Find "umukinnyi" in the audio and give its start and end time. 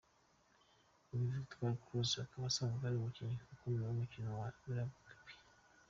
2.97-3.37